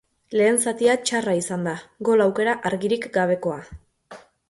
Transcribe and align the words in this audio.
Lehen 0.37 0.55
zatia 0.63 0.95
txarra 1.09 1.35
izan 1.41 1.69
da, 1.69 1.75
gol 2.09 2.25
aukera 2.27 2.59
argirik 2.73 3.09
gabekoa. 3.19 3.63